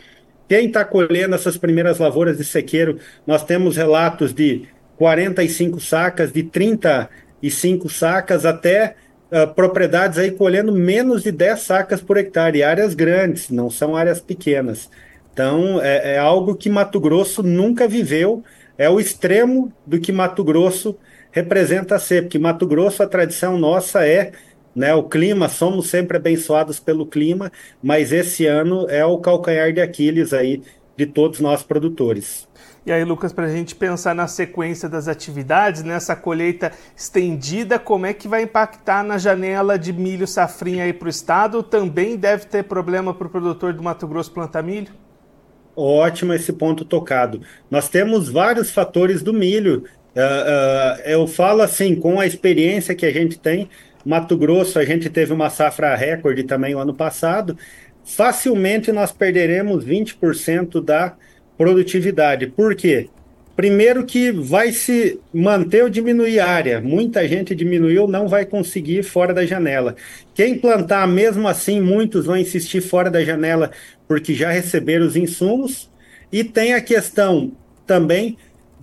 Quem 0.50 0.66
está 0.66 0.84
colhendo 0.84 1.36
essas 1.36 1.57
primeiras 1.57 2.00
lavouras 2.00 2.38
de 2.40 2.44
sequeiro, 2.44 2.98
nós 3.25 3.46
temos 3.46 3.78
relatos 3.78 4.34
de 4.34 4.68
45 4.98 5.80
sacas, 5.80 6.34
de 6.34 6.42
35 6.42 7.88
sacas, 7.88 8.48
até 8.48 8.96
uh, 9.31 9.54
propriedades 9.54 10.18
aí 10.18 10.31
colhendo 10.31 10.74
menos 10.74 11.22
de 11.22 11.31
10 11.31 11.62
sacas 11.62 12.01
por 12.01 12.18
hectare, 12.18 12.63
áreas 12.63 12.96
grandes, 12.96 13.51
não 13.51 13.69
são 13.69 13.96
áreas 13.96 14.19
pequenas. 14.19 14.90
Então, 15.31 15.80
é, 15.84 16.16
é 16.16 16.18
algo 16.18 16.56
que 16.56 16.68
Mato 16.68 17.00
Grosso 17.00 17.44
nunca 17.44 17.88
viveu, 17.88 18.44
é 18.75 18.90
o 18.90 19.00
extremo 19.00 19.72
do 19.86 20.00
que 20.00 20.12
Mato 20.12 20.44
Grosso 20.44 20.98
representa 21.31 22.00
ser, 22.00 22.24
porque 22.24 22.40
Mato 22.40 22.66
Grosso, 22.66 23.04
a 23.04 23.07
tradição 23.07 23.56
nossa 23.56 24.04
é 24.04 24.31
né, 24.75 24.94
o 24.94 25.04
clima, 25.04 25.50
somos 25.50 25.89
sempre 25.89 26.18
abençoados 26.18 26.80
pelo 26.80 27.06
clima, 27.06 27.51
mas 27.81 28.12
esse 28.12 28.45
ano 28.45 28.88
é 28.89 29.04
o 29.06 29.18
calcanhar 29.18 29.74
de 29.74 29.81
Aquiles 29.81 30.33
aí 30.33 30.62
de 30.95 31.06
todos 31.06 31.39
nós 31.39 31.63
produtores. 31.63 32.48
E 32.86 32.92
aí, 32.92 33.04
Lucas, 33.04 33.31
para 33.31 33.45
a 33.45 33.50
gente 33.50 33.75
pensar 33.75 34.16
na 34.16 34.27
sequência 34.27 34.89
das 34.89 35.07
atividades, 35.07 35.83
nessa 35.83 36.16
colheita 36.16 36.71
estendida, 36.95 37.77
como 37.77 38.06
é 38.06 38.13
que 38.13 38.27
vai 38.27 38.44
impactar 38.44 39.04
na 39.04 39.18
janela 39.18 39.77
de 39.77 39.94
milho 39.94 40.25
safrinha 40.25 40.86
aí 40.86 40.94
para 40.94 41.06
o 41.06 41.10
estado? 41.10 41.62
Também 41.62 42.18
deve 42.18 42.45
ter 42.45 42.63
problema 42.63 43.13
para 43.13 43.27
o 43.27 43.30
produtor 43.30 43.74
do 43.74 43.83
Mato 43.83 44.07
Grosso 44.07 44.31
plantar 44.31 44.63
milho? 44.63 44.92
Ótimo 45.75 46.33
esse 46.33 46.51
ponto 46.51 46.83
tocado. 46.83 47.42
Nós 47.69 47.89
temos 47.89 48.27
vários 48.27 48.72
fatores 48.72 49.22
do 49.22 49.34
milho. 49.34 49.86
Uh, 50.15 50.20
uh, 50.20 51.01
eu 51.05 51.27
falo 51.27 51.62
assim, 51.62 51.96
com 51.96 52.20
a 52.20 52.25
experiência 52.25 52.96
que 52.96 53.05
a 53.05 53.12
gente 53.12 53.38
tem, 53.39 53.70
Mato 54.10 54.36
Grosso, 54.36 54.80
a 54.80 54.86
gente 54.86 55.08
teve 55.08 55.32
uma 55.32 55.51
safra 55.51 55.96
recorde 55.96 56.44
também 56.44 56.74
o 56.74 56.80
ano 56.80 56.96
passado. 56.96 57.56
Facilmente 58.04 58.92
nós 58.92 59.12
perderemos 59.12 59.86
20% 59.86 60.84
da 60.84 61.16
produtividade. 61.56 62.48
Por 62.48 62.74
quê? 62.74 63.08
Primeiro 63.56 64.04
que 64.04 64.32
vai 64.32 64.72
se 64.72 65.20
manter 65.32 65.84
ou 65.84 65.92
diminuir 65.92 66.39
área. 66.39 66.82
Muita 66.82 67.28
gente 67.28 67.54
diminuiu, 67.54 68.08
não 68.08 68.28
vai 68.28 68.48
conseguir 68.48 69.04
fora 69.04 69.32
da 69.32 69.46
janela. 69.46 69.96
Quem 70.34 70.58
plantar, 70.58 71.08
mesmo 71.08 71.48
assim, 71.48 71.80
muitos 71.80 72.25
vão 72.25 72.36
insistir 72.36 72.82
fora 72.82 73.12
da 73.12 73.24
janela 73.24 73.70
porque 74.08 74.34
já 74.34 74.50
receberam 74.50 75.06
os 75.06 75.16
insumos. 75.16 75.88
E 76.32 76.44
tem 76.44 76.74
a 76.74 76.82
questão 76.82 77.51
também 77.86 78.39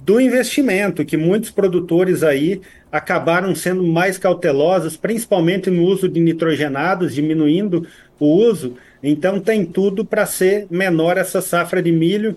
do 0.06 0.20
investimento, 0.20 1.04
que 1.04 1.16
muitos 1.16 1.50
produtores 1.50 2.22
aí 2.22 2.60
acabaram 2.92 3.56
sendo 3.56 3.82
mais 3.82 4.16
cautelosos, 4.16 4.96
principalmente 4.96 5.68
no 5.68 5.82
uso 5.82 6.08
de 6.08 6.20
nitrogenados, 6.20 7.12
diminuindo 7.12 7.84
o 8.20 8.26
uso. 8.26 8.76
Então 9.02 9.40
tem 9.40 9.64
tudo 9.64 10.04
para 10.04 10.24
ser 10.24 10.68
menor 10.70 11.18
essa 11.18 11.42
safra 11.42 11.82
de 11.82 11.90
milho 11.90 12.36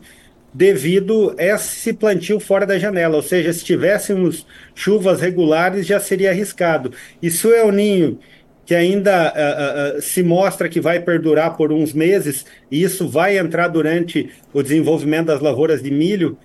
devido 0.52 1.36
a 1.38 1.44
esse 1.44 1.94
plantio 1.94 2.40
fora 2.40 2.66
da 2.66 2.80
janela, 2.80 3.16
ou 3.16 3.22
seja, 3.22 3.54
se 3.54 3.64
tivéssemos 3.64 4.48
chuvas 4.74 5.22
regulares 5.22 5.86
já 5.86 6.00
seria 6.00 6.32
arriscado. 6.32 6.92
E 7.22 7.30
se 7.30 7.46
o 7.46 7.54
El 7.54 7.72
Ninho, 7.72 8.18
que 8.66 8.74
ainda 8.74 9.32
uh, 9.32 9.98
uh, 9.98 10.02
se 10.02 10.24
mostra 10.24 10.68
que 10.68 10.82
vai 10.82 11.00
perdurar 11.00 11.56
por 11.56 11.72
uns 11.72 11.94
meses, 11.94 12.48
e 12.72 12.82
isso 12.82 13.08
vai 13.08 13.38
entrar 13.38 13.68
durante 13.68 14.32
o 14.52 14.64
desenvolvimento 14.64 15.28
das 15.28 15.40
lavouras 15.40 15.84
de 15.84 15.92
milho, 15.92 16.36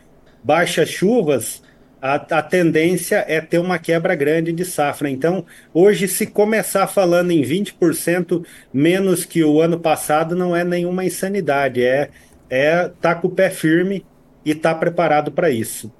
baixas 0.45 0.91
chuvas, 0.91 1.63
a, 2.01 2.17
a, 2.17 2.43
tendência 2.43 3.25
é 3.27 3.41
ter 3.41 3.59
uma 3.59 3.79
quebra 3.79 4.15
grande 4.15 4.53
de 4.53 4.65
safra. 4.65 5.09
Então, 5.09 5.47
hoje, 5.73 6.07
se 6.07 6.27
começar 6.27 6.87
falando 6.87 7.31
em 7.31 7.41
20% 7.41 8.45
menos 8.73 9.25
que 9.25 9.43
o 9.43 9.59
ano 9.61 9.81
passado, 9.81 10.37
não 10.37 10.55
é 10.55 10.63
nenhuma 10.63 11.05
insanidade, 11.05 11.83
é 11.83 12.11
é 12.51 12.91
tá 13.01 13.15
com 13.15 13.29
o 13.29 13.31
pé 13.31 13.49
firme 13.51 14.05
e 14.45 14.55
tá 14.55 14.75
preparado 14.75 15.33
para 15.33 15.51
isso. 15.51 15.91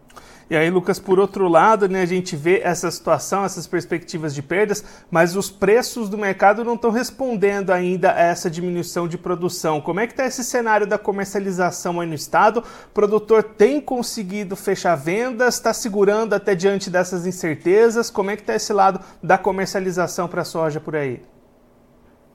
E 0.51 0.57
aí, 0.57 0.69
Lucas, 0.69 0.99
por 0.99 1.19
outro 1.19 1.49
lado, 1.49 1.89
né, 1.89 2.03
a 2.03 2.07
gente 2.07 2.37
vê 2.37 2.61
essa 2.63 2.91
situação, 2.91 3.45
essas 3.45 3.67
perspectivas 3.67 4.35
de 4.35 4.43
perdas, 4.43 4.85
mas 5.11 5.35
os 5.37 5.51
preços 5.51 6.09
do 6.09 6.19
mercado 6.19 6.63
não 6.63 6.75
estão 6.75 6.91
respondendo 6.91 7.71
ainda 7.71 8.13
a 8.13 8.21
essa 8.21 8.51
diminuição 8.51 9.09
de 9.09 9.17
produção. 9.17 9.81
Como 9.81 10.01
é 10.01 10.07
que 10.07 10.13
está 10.13 10.27
esse 10.27 10.45
cenário 10.45 10.87
da 10.87 10.99
comercialização 10.99 12.01
aí 12.01 12.07
no 12.07 12.15
estado? 12.15 12.59
O 12.59 12.91
produtor 12.93 13.43
tem 13.43 13.81
conseguido 13.81 14.55
fechar 14.55 14.95
vendas, 14.97 15.55
está 15.55 15.73
segurando 15.73 16.35
até 16.35 16.55
diante 16.55 16.91
dessas 16.91 17.27
incertezas? 17.27 18.11
Como 18.11 18.31
é 18.31 18.37
que 18.37 18.43
está 18.43 18.55
esse 18.55 18.73
lado 18.73 19.01
da 19.23 19.39
comercialização 19.39 20.29
para 20.29 20.43
a 20.43 20.45
soja 20.45 20.79
por 20.79 20.95
aí? 20.95 21.21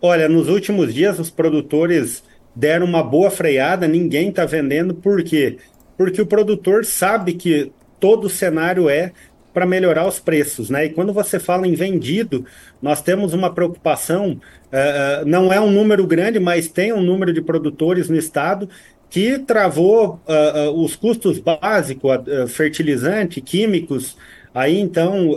Olha, 0.02 0.30
nos 0.30 0.48
últimos 0.48 0.94
dias 0.94 1.20
os 1.20 1.30
produtores 1.30 2.24
deram 2.56 2.86
uma 2.86 3.04
boa 3.04 3.30
freada, 3.30 3.88
ninguém 3.88 4.30
está 4.30 4.46
vendendo, 4.46 4.94
por 4.96 5.24
quê? 5.24 5.58
Porque 5.98 6.22
o 6.22 6.26
produtor 6.26 6.86
sabe 6.86 7.34
que 7.34 7.72
todo 8.00 8.26
o 8.26 8.30
cenário 8.30 8.90
é 8.90 9.12
para 9.54 9.66
melhorar 9.66 10.08
os 10.08 10.20
preços, 10.20 10.70
né? 10.70 10.86
E 10.86 10.90
quando 10.90 11.12
você 11.12 11.40
fala 11.40 11.68
em 11.68 11.74
vendido, 11.74 12.46
nós 12.82 13.02
temos 13.02 13.34
uma 13.34 13.54
preocupação, 13.54 14.40
uh, 14.68 15.26
não 15.26 15.52
é 15.52 15.60
um 15.60 15.72
número 15.72 16.06
grande, 16.06 16.40
mas 16.40 16.68
tem 16.68 16.94
um 16.94 17.02
número 17.02 17.34
de 17.34 17.42
produtores 17.42 18.10
no 18.10 18.16
estado 18.16 18.70
que 19.10 19.40
travou 19.40 20.22
uh, 20.28 20.70
uh, 20.70 20.84
os 20.84 20.96
custos 20.96 21.40
básicos, 21.40 22.12
fertilizante, 22.50 23.42
químicos, 23.42 24.16
aí 24.54 24.80
então 24.80 25.36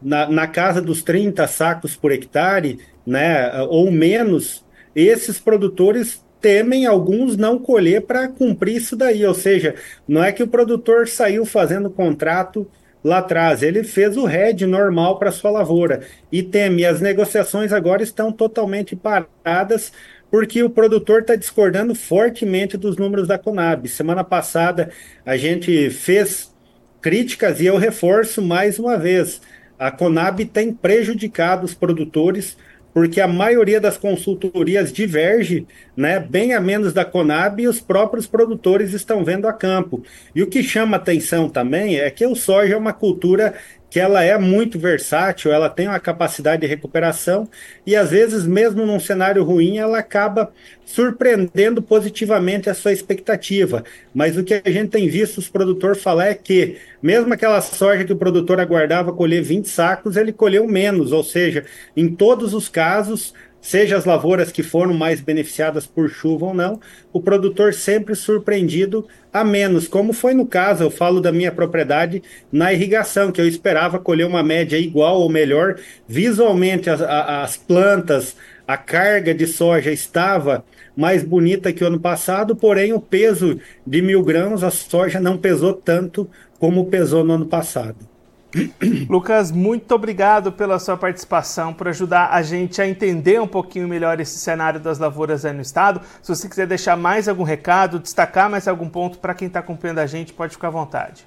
na, 0.00 0.28
na 0.28 0.46
casa 0.46 0.80
dos 0.80 1.02
30 1.02 1.46
sacos 1.46 1.94
por 1.94 2.10
hectare, 2.10 2.78
né, 3.06 3.62
ou 3.68 3.90
menos, 3.90 4.64
esses 4.94 5.38
produtores 5.38 6.23
temem 6.44 6.84
alguns 6.84 7.38
não 7.38 7.58
colher 7.58 8.02
para 8.02 8.28
cumprir 8.28 8.76
isso 8.76 8.94
daí. 8.94 9.24
Ou 9.24 9.32
seja, 9.32 9.76
não 10.06 10.22
é 10.22 10.30
que 10.30 10.42
o 10.42 10.46
produtor 10.46 11.08
saiu 11.08 11.46
fazendo 11.46 11.88
contrato 11.88 12.70
lá 13.02 13.18
atrás, 13.18 13.62
ele 13.62 13.82
fez 13.82 14.16
o 14.16 14.26
RED 14.26 14.66
normal 14.66 15.18
para 15.18 15.32
sua 15.32 15.50
lavoura 15.50 16.02
e 16.30 16.42
teme. 16.42 16.84
As 16.84 17.00
negociações 17.00 17.72
agora 17.72 18.02
estão 18.02 18.30
totalmente 18.30 18.94
paradas 18.94 19.90
porque 20.30 20.62
o 20.62 20.68
produtor 20.68 21.22
está 21.22 21.34
discordando 21.34 21.94
fortemente 21.94 22.76
dos 22.76 22.98
números 22.98 23.26
da 23.26 23.38
Conab. 23.38 23.88
Semana 23.88 24.22
passada 24.22 24.90
a 25.24 25.38
gente 25.38 25.88
fez 25.88 26.54
críticas 27.00 27.58
e 27.58 27.66
eu 27.66 27.78
reforço 27.78 28.42
mais 28.42 28.78
uma 28.78 28.98
vez: 28.98 29.40
a 29.78 29.90
Conab 29.90 30.44
tem 30.44 30.74
prejudicado 30.74 31.64
os 31.64 31.72
produtores 31.72 32.54
porque 32.94 33.20
a 33.20 33.26
maioria 33.26 33.80
das 33.80 33.98
consultorias 33.98 34.92
diverge, 34.92 35.66
né, 35.96 36.20
bem 36.20 36.54
a 36.54 36.60
menos 36.60 36.92
da 36.92 37.04
Conab 37.04 37.60
e 37.60 37.66
os 37.66 37.80
próprios 37.80 38.28
produtores 38.28 38.92
estão 38.92 39.24
vendo 39.24 39.48
a 39.48 39.52
campo. 39.52 40.04
E 40.32 40.42
o 40.42 40.46
que 40.46 40.62
chama 40.62 40.96
atenção 40.96 41.50
também 41.50 41.98
é 41.98 42.08
que 42.08 42.24
o 42.24 42.36
soja 42.36 42.74
é 42.74 42.76
uma 42.76 42.92
cultura 42.92 43.54
que 43.94 44.00
ela 44.00 44.24
é 44.24 44.36
muito 44.36 44.76
versátil, 44.76 45.52
ela 45.52 45.70
tem 45.70 45.86
uma 45.86 46.00
capacidade 46.00 46.62
de 46.62 46.66
recuperação 46.66 47.48
e 47.86 47.94
às 47.94 48.10
vezes 48.10 48.44
mesmo 48.44 48.84
num 48.84 48.98
cenário 48.98 49.44
ruim 49.44 49.78
ela 49.78 49.98
acaba 49.98 50.52
surpreendendo 50.84 51.80
positivamente 51.80 52.68
a 52.68 52.74
sua 52.74 52.92
expectativa. 52.92 53.84
Mas 54.12 54.36
o 54.36 54.42
que 54.42 54.60
a 54.64 54.68
gente 54.68 54.88
tem 54.88 55.08
visto 55.08 55.38
os 55.38 55.48
produtores 55.48 56.02
falar 56.02 56.26
é 56.26 56.34
que 56.34 56.76
mesmo 57.00 57.32
aquela 57.32 57.60
soja 57.60 58.04
que 58.04 58.12
o 58.12 58.16
produtor 58.16 58.58
aguardava 58.58 59.12
colher 59.12 59.44
20 59.44 59.68
sacos, 59.68 60.16
ele 60.16 60.32
colheu 60.32 60.66
menos, 60.66 61.12
ou 61.12 61.22
seja, 61.22 61.64
em 61.96 62.12
todos 62.12 62.52
os 62.52 62.68
casos 62.68 63.32
seja 63.64 63.96
as 63.96 64.04
lavouras 64.04 64.52
que 64.52 64.62
foram 64.62 64.92
mais 64.92 65.22
beneficiadas 65.22 65.86
por 65.86 66.10
chuva 66.10 66.44
ou 66.44 66.54
não, 66.54 66.78
o 67.14 67.20
produtor 67.22 67.72
sempre 67.72 68.14
surpreendido 68.14 69.08
a 69.32 69.42
menos, 69.42 69.88
como 69.88 70.12
foi 70.12 70.34
no 70.34 70.46
caso, 70.46 70.84
eu 70.84 70.90
falo 70.90 71.18
da 71.18 71.32
minha 71.32 71.50
propriedade 71.50 72.22
na 72.52 72.74
irrigação, 72.74 73.32
que 73.32 73.40
eu 73.40 73.48
esperava 73.48 73.98
colher 73.98 74.26
uma 74.26 74.42
média 74.42 74.76
igual 74.76 75.18
ou 75.18 75.30
melhor. 75.30 75.76
Visualmente, 76.06 76.90
as, 76.90 77.00
as 77.00 77.56
plantas, 77.56 78.36
a 78.68 78.76
carga 78.76 79.34
de 79.34 79.46
soja 79.46 79.90
estava 79.90 80.62
mais 80.94 81.24
bonita 81.24 81.72
que 81.72 81.82
o 81.82 81.86
ano 81.86 81.98
passado, 81.98 82.54
porém 82.54 82.92
o 82.92 83.00
peso 83.00 83.58
de 83.86 84.02
mil 84.02 84.22
grãos, 84.22 84.62
a 84.62 84.70
soja 84.70 85.18
não 85.18 85.38
pesou 85.38 85.72
tanto 85.72 86.28
como 86.58 86.90
pesou 86.90 87.24
no 87.24 87.32
ano 87.32 87.46
passado. 87.46 88.13
Lucas, 89.08 89.50
muito 89.50 89.94
obrigado 89.94 90.52
pela 90.52 90.78
sua 90.78 90.96
participação, 90.96 91.72
por 91.72 91.88
ajudar 91.88 92.30
a 92.30 92.42
gente 92.42 92.80
a 92.80 92.86
entender 92.86 93.40
um 93.40 93.46
pouquinho 93.46 93.88
melhor 93.88 94.20
esse 94.20 94.38
cenário 94.38 94.80
das 94.80 94.98
lavouras 94.98 95.44
aí 95.44 95.52
no 95.52 95.62
estado. 95.62 96.00
Se 96.22 96.28
você 96.28 96.48
quiser 96.48 96.66
deixar 96.66 96.96
mais 96.96 97.28
algum 97.28 97.42
recado, 97.42 97.98
destacar 97.98 98.48
mais 98.48 98.68
algum 98.68 98.88
ponto 98.88 99.18
para 99.18 99.34
quem 99.34 99.48
está 99.48 99.60
acompanhando 99.60 99.98
a 99.98 100.06
gente, 100.06 100.32
pode 100.32 100.52
ficar 100.52 100.68
à 100.68 100.72
vontade. 100.72 101.26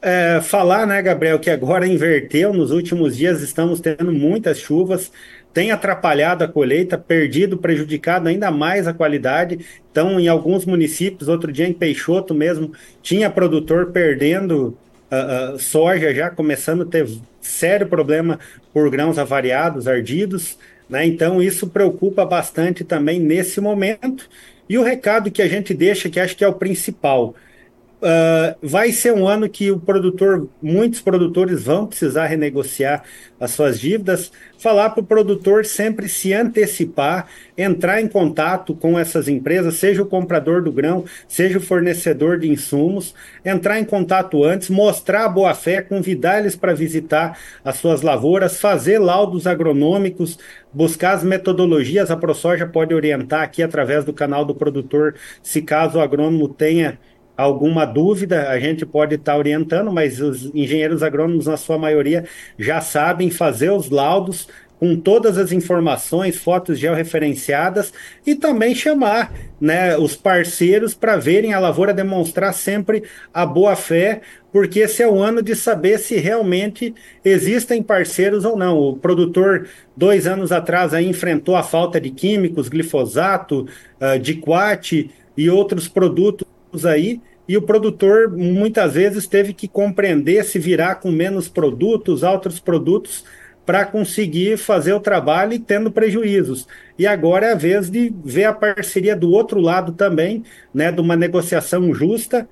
É, 0.00 0.40
falar, 0.40 0.86
né, 0.86 1.02
Gabriel, 1.02 1.40
que 1.40 1.50
agora 1.50 1.86
inverteu, 1.86 2.52
nos 2.54 2.70
últimos 2.70 3.16
dias 3.16 3.42
estamos 3.42 3.80
tendo 3.80 4.12
muitas 4.12 4.58
chuvas, 4.58 5.10
tem 5.52 5.72
atrapalhado 5.72 6.44
a 6.44 6.48
colheita, 6.48 6.96
perdido, 6.96 7.58
prejudicado 7.58 8.28
ainda 8.28 8.48
mais 8.48 8.86
a 8.86 8.94
qualidade. 8.94 9.58
Então, 9.90 10.20
em 10.20 10.28
alguns 10.28 10.64
municípios, 10.64 11.28
outro 11.28 11.50
dia 11.50 11.66
em 11.66 11.72
Peixoto 11.72 12.32
mesmo, 12.32 12.72
tinha 13.02 13.28
produtor 13.28 13.86
perdendo 13.86 14.78
uh, 15.10 15.58
soja 15.58 16.14
já 16.14 16.30
começando 16.30 16.82
a 16.82 16.86
ter 16.86 17.08
sério 17.40 17.86
problema 17.88 18.38
por 18.72 18.90
grãos 18.90 19.18
avariados, 19.18 19.88
ardidos, 19.88 20.58
né? 20.88 21.06
Então 21.06 21.42
isso 21.42 21.68
preocupa 21.68 22.24
bastante 22.24 22.84
também 22.84 23.20
nesse 23.20 23.60
momento. 23.60 24.28
E 24.68 24.76
o 24.76 24.82
recado 24.82 25.30
que 25.30 25.42
a 25.42 25.48
gente 25.48 25.72
deixa, 25.74 26.08
que 26.10 26.20
acho 26.20 26.36
que 26.36 26.44
é 26.44 26.48
o 26.48 26.54
principal, 26.54 27.34
Uh, 28.00 28.54
vai 28.62 28.92
ser 28.92 29.12
um 29.12 29.26
ano 29.26 29.48
que 29.48 29.72
o 29.72 29.80
produtor, 29.80 30.48
muitos 30.62 31.00
produtores 31.00 31.64
vão 31.64 31.84
precisar 31.84 32.26
renegociar 32.26 33.02
as 33.40 33.50
suas 33.50 33.80
dívidas. 33.80 34.30
Falar 34.56 34.90
para 34.90 35.00
o 35.00 35.06
produtor 35.06 35.64
sempre 35.64 36.08
se 36.08 36.32
antecipar, 36.32 37.26
entrar 37.56 38.00
em 38.00 38.06
contato 38.06 38.72
com 38.72 38.96
essas 38.96 39.26
empresas, 39.26 39.78
seja 39.78 40.00
o 40.00 40.06
comprador 40.06 40.62
do 40.62 40.70
grão, 40.70 41.04
seja 41.26 41.58
o 41.58 41.60
fornecedor 41.60 42.38
de 42.38 42.48
insumos, 42.48 43.16
entrar 43.44 43.80
em 43.80 43.84
contato 43.84 44.44
antes, 44.44 44.70
mostrar 44.70 45.24
a 45.24 45.28
boa 45.28 45.52
fé, 45.52 45.82
convidar 45.82 46.38
eles 46.38 46.54
para 46.54 46.74
visitar 46.74 47.36
as 47.64 47.78
suas 47.78 48.02
lavouras, 48.02 48.60
fazer 48.60 49.00
laudos 49.00 49.44
agronômicos, 49.44 50.38
buscar 50.72 51.14
as 51.14 51.24
metodologias. 51.24 52.12
A 52.12 52.16
ProSoja 52.16 52.64
pode 52.64 52.94
orientar 52.94 53.42
aqui 53.42 53.60
através 53.60 54.04
do 54.04 54.12
canal 54.12 54.44
do 54.44 54.54
produtor, 54.54 55.16
se 55.42 55.62
caso 55.62 55.98
o 55.98 56.00
agrônomo 56.00 56.48
tenha 56.48 56.96
alguma 57.38 57.84
dúvida, 57.84 58.50
a 58.50 58.58
gente 58.58 58.84
pode 58.84 59.14
estar 59.14 59.32
tá 59.32 59.38
orientando, 59.38 59.92
mas 59.92 60.20
os 60.20 60.50
engenheiros 60.52 61.04
agrônomos, 61.04 61.46
na 61.46 61.56
sua 61.56 61.78
maioria, 61.78 62.24
já 62.58 62.80
sabem 62.80 63.30
fazer 63.30 63.70
os 63.70 63.88
laudos 63.90 64.48
com 64.80 64.96
todas 64.96 65.38
as 65.38 65.52
informações, 65.52 66.36
fotos 66.36 66.78
georreferenciadas 66.78 67.92
e 68.26 68.34
também 68.34 68.74
chamar 68.74 69.32
né, 69.60 69.96
os 69.96 70.16
parceiros 70.16 70.94
para 70.94 71.16
verem 71.16 71.52
a 71.52 71.58
lavoura 71.58 71.92
demonstrar 71.92 72.52
sempre 72.54 73.02
a 73.34 73.44
boa 73.44 73.74
fé, 73.74 74.20
porque 74.52 74.80
esse 74.80 75.02
é 75.02 75.08
o 75.08 75.20
ano 75.20 75.42
de 75.42 75.54
saber 75.54 75.98
se 75.98 76.16
realmente 76.16 76.94
existem 77.24 77.82
parceiros 77.82 78.44
ou 78.44 78.56
não. 78.56 78.78
O 78.78 78.96
produtor, 78.96 79.68
dois 79.96 80.26
anos 80.26 80.52
atrás, 80.52 80.94
aí, 80.94 81.06
enfrentou 81.06 81.56
a 81.56 81.62
falta 81.62 82.00
de 82.00 82.10
químicos, 82.10 82.68
glifosato, 82.68 83.66
uh, 84.00 84.18
diquate 84.18 85.10
e 85.36 85.50
outros 85.50 85.88
produtos 85.88 86.46
aí, 86.86 87.20
e 87.48 87.56
o 87.56 87.62
produtor 87.62 88.30
muitas 88.30 88.94
vezes 88.94 89.26
teve 89.26 89.54
que 89.54 89.66
compreender, 89.66 90.44
se 90.44 90.58
virar 90.58 90.96
com 90.96 91.10
menos 91.10 91.48
produtos, 91.48 92.22
outros 92.22 92.60
produtos, 92.60 93.24
para 93.64 93.84
conseguir 93.84 94.56
fazer 94.56 94.92
o 94.94 95.00
trabalho 95.00 95.52
e 95.52 95.58
tendo 95.58 95.90
prejuízos. 95.90 96.66
E 96.98 97.06
agora 97.06 97.48
é 97.48 97.52
a 97.52 97.56
vez 97.56 97.90
de 97.90 98.12
ver 98.24 98.44
a 98.44 98.52
parceria 98.52 99.14
do 99.14 99.30
outro 99.30 99.60
lado 99.60 99.92
também, 99.92 100.42
né, 100.72 100.90
de 100.90 101.00
uma 101.00 101.16
negociação 101.16 101.92
justa 101.92 102.48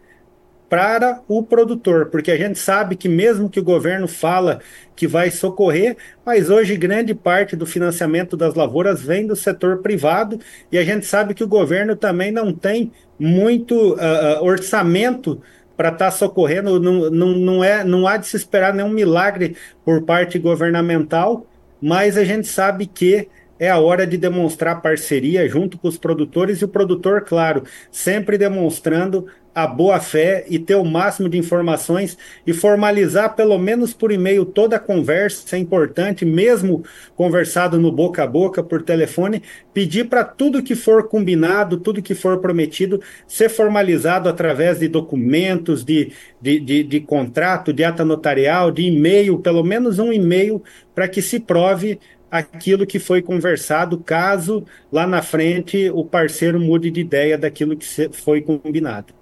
para 0.68 1.22
o 1.28 1.42
produtor, 1.42 2.06
porque 2.06 2.30
a 2.30 2.36
gente 2.36 2.58
sabe 2.58 2.96
que 2.96 3.08
mesmo 3.08 3.48
que 3.48 3.60
o 3.60 3.64
governo 3.64 4.08
fala 4.08 4.60
que 4.96 5.06
vai 5.06 5.30
socorrer, 5.30 5.96
mas 6.24 6.50
hoje 6.50 6.76
grande 6.76 7.14
parte 7.14 7.54
do 7.54 7.66
financiamento 7.66 8.36
das 8.36 8.54
lavouras 8.54 9.00
vem 9.02 9.26
do 9.26 9.36
setor 9.36 9.78
privado 9.78 10.40
e 10.72 10.78
a 10.78 10.84
gente 10.84 11.06
sabe 11.06 11.34
que 11.34 11.44
o 11.44 11.48
governo 11.48 11.94
também 11.94 12.32
não 12.32 12.52
tem 12.52 12.90
muito 13.18 13.94
uh, 13.94 14.42
orçamento 14.42 15.40
para 15.76 15.90
estar 15.90 16.06
tá 16.06 16.10
socorrendo, 16.10 16.80
não, 16.80 17.10
não, 17.10 17.28
não, 17.28 17.64
é, 17.64 17.84
não 17.84 18.06
há 18.06 18.16
de 18.16 18.26
se 18.26 18.36
esperar 18.36 18.74
nenhum 18.74 18.88
milagre 18.88 19.56
por 19.84 20.02
parte 20.02 20.38
governamental, 20.38 21.46
mas 21.80 22.16
a 22.16 22.24
gente 22.24 22.48
sabe 22.48 22.86
que 22.86 23.28
é 23.58 23.70
a 23.70 23.78
hora 23.78 24.06
de 24.06 24.16
demonstrar 24.16 24.82
parceria 24.82 25.48
junto 25.48 25.78
com 25.78 25.88
os 25.88 25.98
produtores 25.98 26.58
e 26.60 26.64
o 26.64 26.68
produtor, 26.68 27.22
claro, 27.22 27.62
sempre 27.90 28.36
demonstrando 28.36 29.26
a 29.56 29.66
boa 29.66 29.98
fé 29.98 30.44
e 30.50 30.58
ter 30.58 30.74
o 30.74 30.84
máximo 30.84 31.30
de 31.30 31.38
informações 31.38 32.18
e 32.46 32.52
formalizar 32.52 33.34
pelo 33.34 33.56
menos 33.56 33.94
por 33.94 34.12
e-mail 34.12 34.44
toda 34.44 34.76
a 34.76 34.78
conversa, 34.78 35.46
isso 35.46 35.54
é 35.54 35.58
importante, 35.58 36.26
mesmo 36.26 36.84
conversado 37.16 37.80
no 37.80 37.90
boca 37.90 38.22
a 38.22 38.26
boca, 38.26 38.62
por 38.62 38.82
telefone, 38.82 39.42
pedir 39.72 40.10
para 40.10 40.24
tudo 40.24 40.62
que 40.62 40.74
for 40.74 41.08
combinado, 41.08 41.78
tudo 41.78 42.02
que 42.02 42.14
for 42.14 42.38
prometido, 42.38 43.00
ser 43.26 43.48
formalizado 43.48 44.28
através 44.28 44.80
de 44.80 44.88
documentos, 44.88 45.82
de, 45.82 46.12
de, 46.38 46.60
de, 46.60 46.82
de 46.82 47.00
contrato, 47.00 47.72
de 47.72 47.82
ata 47.82 48.04
notarial, 48.04 48.70
de 48.70 48.82
e-mail, 48.82 49.38
pelo 49.38 49.64
menos 49.64 49.98
um 49.98 50.12
e-mail, 50.12 50.62
para 50.94 51.08
que 51.08 51.22
se 51.22 51.40
prove 51.40 51.98
aquilo 52.30 52.86
que 52.86 52.98
foi 52.98 53.22
conversado, 53.22 53.98
caso 53.98 54.66
lá 54.92 55.06
na 55.06 55.22
frente 55.22 55.88
o 55.94 56.04
parceiro 56.04 56.60
mude 56.60 56.90
de 56.90 57.00
ideia 57.00 57.38
daquilo 57.38 57.74
que 57.74 57.86
foi 58.12 58.42
combinado. 58.42 59.14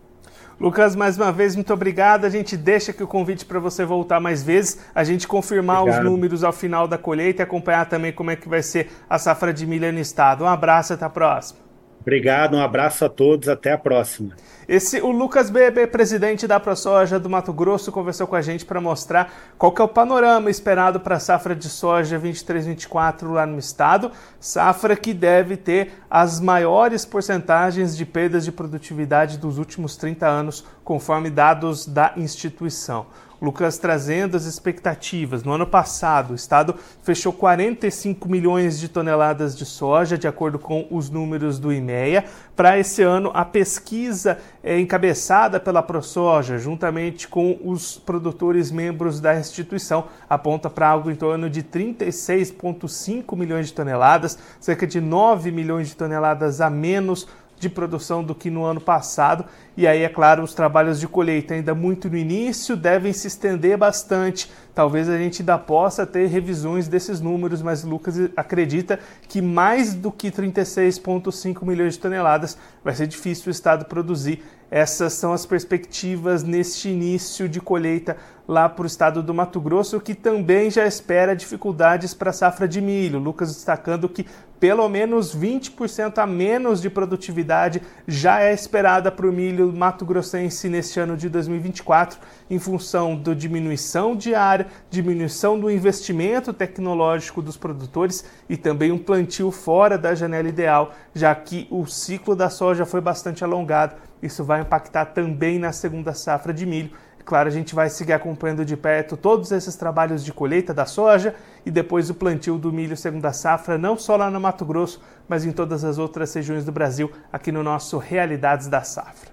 Lucas, 0.60 0.94
mais 0.94 1.16
uma 1.16 1.32
vez, 1.32 1.56
muito 1.56 1.72
obrigado. 1.72 2.24
A 2.24 2.30
gente 2.30 2.56
deixa 2.56 2.92
aqui 2.92 3.02
o 3.02 3.06
convite 3.06 3.44
para 3.44 3.58
você 3.58 3.84
voltar 3.84 4.20
mais 4.20 4.42
vezes, 4.42 4.78
a 4.94 5.02
gente 5.02 5.26
confirmar 5.26 5.82
obrigado. 5.82 6.04
os 6.04 6.10
números 6.10 6.44
ao 6.44 6.52
final 6.52 6.86
da 6.86 6.96
colheita 6.96 7.42
e 7.42 7.44
acompanhar 7.44 7.86
também 7.86 8.12
como 8.12 8.30
é 8.30 8.36
que 8.36 8.48
vai 8.48 8.62
ser 8.62 8.90
a 9.08 9.18
safra 9.18 9.52
de 9.52 9.66
milho 9.66 9.92
no 9.92 9.98
estado. 9.98 10.44
Um 10.44 10.48
abraço, 10.48 10.92
até 10.92 11.04
a 11.04 11.10
próxima. 11.10 11.63
Obrigado, 12.04 12.54
um 12.54 12.60
abraço 12.60 13.02
a 13.02 13.08
todos, 13.08 13.48
até 13.48 13.72
a 13.72 13.78
próxima. 13.78 14.34
Esse, 14.68 15.00
o 15.00 15.10
Lucas 15.10 15.48
Bebe, 15.48 15.86
presidente 15.86 16.46
da 16.46 16.60
ProSoja 16.60 17.18
do 17.18 17.30
Mato 17.30 17.50
Grosso, 17.50 17.90
conversou 17.90 18.26
com 18.26 18.36
a 18.36 18.42
gente 18.42 18.66
para 18.66 18.78
mostrar 18.78 19.32
qual 19.56 19.74
é 19.78 19.82
o 19.82 19.88
panorama 19.88 20.50
esperado 20.50 21.00
para 21.00 21.16
a 21.16 21.18
safra 21.18 21.56
de 21.56 21.66
soja 21.66 22.20
23-24 22.20 23.32
lá 23.32 23.46
no 23.46 23.58
estado, 23.58 24.12
safra 24.38 24.94
que 24.94 25.14
deve 25.14 25.56
ter 25.56 25.92
as 26.10 26.40
maiores 26.40 27.06
porcentagens 27.06 27.96
de 27.96 28.04
perdas 28.04 28.44
de 28.44 28.52
produtividade 28.52 29.38
dos 29.38 29.56
últimos 29.56 29.96
30 29.96 30.26
anos, 30.26 30.62
conforme 30.84 31.30
dados 31.30 31.86
da 31.86 32.12
instituição. 32.18 33.06
Lucas 33.40 33.78
trazendo 33.78 34.36
as 34.36 34.44
expectativas. 34.44 35.42
No 35.42 35.52
ano 35.52 35.66
passado, 35.66 36.32
o 36.32 36.34
estado 36.34 36.74
fechou 37.02 37.32
45 37.32 38.28
milhões 38.28 38.78
de 38.78 38.88
toneladas 38.88 39.56
de 39.56 39.64
soja, 39.64 40.16
de 40.16 40.26
acordo 40.26 40.58
com 40.58 40.86
os 40.90 41.10
números 41.10 41.58
do 41.58 41.72
IMEA. 41.72 42.24
Para 42.56 42.78
esse 42.78 43.02
ano, 43.02 43.30
a 43.34 43.44
pesquisa 43.44 44.38
é 44.62 44.78
encabeçada 44.78 45.58
pela 45.58 45.82
ProSoja, 45.82 46.58
juntamente 46.58 47.28
com 47.28 47.58
os 47.64 47.98
produtores 47.98 48.70
membros 48.70 49.20
da 49.20 49.38
instituição, 49.38 50.04
aponta 50.28 50.70
para 50.70 50.88
algo 50.88 51.10
em 51.10 51.16
torno 51.16 51.50
de 51.50 51.62
36,5 51.62 53.36
milhões 53.36 53.66
de 53.66 53.74
toneladas, 53.74 54.38
cerca 54.60 54.86
de 54.86 55.00
9 55.00 55.50
milhões 55.50 55.88
de 55.88 55.96
toneladas 55.96 56.60
a 56.60 56.70
menos 56.70 57.26
de 57.64 57.70
produção 57.70 58.22
do 58.22 58.34
que 58.34 58.50
no 58.50 58.64
ano 58.64 58.80
passado. 58.80 59.44
E 59.76 59.86
aí, 59.86 60.02
é 60.02 60.08
claro, 60.08 60.42
os 60.42 60.54
trabalhos 60.54 61.00
de 61.00 61.08
colheita 61.08 61.54
ainda 61.54 61.74
muito 61.74 62.08
no 62.08 62.16
início 62.16 62.76
devem 62.76 63.12
se 63.12 63.26
estender 63.26 63.76
bastante. 63.76 64.50
Talvez 64.74 65.08
a 65.08 65.16
gente 65.16 65.42
ainda 65.42 65.58
possa 65.58 66.06
ter 66.06 66.26
revisões 66.26 66.86
desses 66.88 67.20
números, 67.20 67.62
mas 67.62 67.82
Lucas 67.82 68.16
acredita 68.36 69.00
que 69.28 69.40
mais 69.40 69.94
do 69.94 70.12
que 70.12 70.30
36,5 70.30 71.64
milhões 71.64 71.94
de 71.94 72.00
toneladas 72.00 72.56
vai 72.84 72.94
ser 72.94 73.06
difícil 73.06 73.48
o 73.48 73.50
Estado 73.50 73.86
produzir. 73.86 74.42
Essas 74.74 75.12
são 75.12 75.32
as 75.32 75.46
perspectivas 75.46 76.42
neste 76.42 76.88
início 76.88 77.48
de 77.48 77.60
colheita 77.60 78.16
lá 78.46 78.68
para 78.68 78.82
o 78.82 78.86
estado 78.86 79.22
do 79.22 79.32
Mato 79.32 79.60
Grosso, 79.60 80.00
que 80.00 80.16
também 80.16 80.68
já 80.68 80.84
espera 80.84 81.36
dificuldades 81.36 82.12
para 82.12 82.30
a 82.30 82.32
safra 82.32 82.66
de 82.66 82.80
milho. 82.80 83.20
Lucas 83.20 83.54
destacando 83.54 84.08
que 84.08 84.26
pelo 84.58 84.88
menos 84.88 85.36
20% 85.36 86.18
a 86.18 86.26
menos 86.26 86.80
de 86.80 86.88
produtividade 86.88 87.82
já 88.08 88.40
é 88.40 88.52
esperada 88.52 89.12
para 89.12 89.28
o 89.28 89.32
milho 89.32 89.72
mato-grossense 89.72 90.68
neste 90.68 90.98
ano 90.98 91.16
de 91.16 91.28
2024, 91.28 92.18
em 92.48 92.58
função 92.58 93.14
da 93.14 93.34
diminuição 93.34 94.16
de 94.16 94.34
área, 94.34 94.66
diminuição 94.90 95.60
do 95.60 95.70
investimento 95.70 96.52
tecnológico 96.52 97.42
dos 97.42 97.56
produtores 97.56 98.24
e 98.48 98.56
também 98.56 98.90
um 98.90 98.98
plantio 98.98 99.50
fora 99.50 99.96
da 99.98 100.14
janela 100.14 100.48
ideal, 100.48 100.92
já 101.14 101.34
que 101.34 101.68
o 101.70 101.86
ciclo 101.86 102.34
da 102.34 102.48
soja 102.48 102.86
foi 102.86 103.00
bastante 103.00 103.44
alongado. 103.44 103.96
Isso 104.24 104.42
vai 104.42 104.62
impactar 104.62 105.06
também 105.06 105.58
na 105.58 105.72
segunda 105.72 106.14
safra 106.14 106.52
de 106.52 106.66
milho 106.66 106.90
Claro, 107.24 107.48
a 107.48 107.52
gente 107.52 107.74
vai 107.74 107.88
seguir 107.88 108.12
acompanhando 108.12 108.66
de 108.66 108.76
perto 108.76 109.16
todos 109.16 109.50
esses 109.50 109.74
trabalhos 109.76 110.22
de 110.22 110.30
colheita 110.30 110.74
da 110.74 110.84
soja 110.84 111.34
e 111.64 111.70
depois 111.70 112.10
o 112.10 112.14
plantio 112.14 112.58
do 112.58 112.70
milho 112.70 112.96
segunda 112.98 113.32
safra, 113.32 113.78
não 113.78 113.96
só 113.96 114.14
lá 114.14 114.30
no 114.30 114.38
Mato 114.38 114.64
Grosso, 114.64 115.00
mas 115.26 115.42
em 115.44 115.50
todas 115.50 115.84
as 115.84 115.96
outras 115.96 116.34
regiões 116.34 116.66
do 116.66 116.72
Brasil, 116.72 117.10
aqui 117.32 117.50
no 117.50 117.62
nosso 117.62 117.96
Realidades 117.96 118.66
da 118.66 118.82
Safra. 118.82 119.32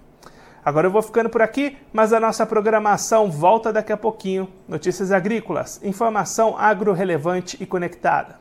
Agora 0.63 0.87
eu 0.87 0.91
vou 0.91 1.01
ficando 1.01 1.29
por 1.29 1.41
aqui, 1.41 1.77
mas 1.91 2.13
a 2.13 2.19
nossa 2.19 2.45
programação 2.45 3.29
volta 3.29 3.73
daqui 3.73 3.91
a 3.91 3.97
pouquinho. 3.97 4.47
Notícias 4.69 5.11
agrícolas, 5.11 5.81
informação 5.83 6.55
agro 6.57 6.93
relevante 6.93 7.57
e 7.59 7.65
conectada. 7.65 8.40